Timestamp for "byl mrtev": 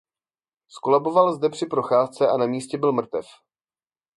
2.77-3.25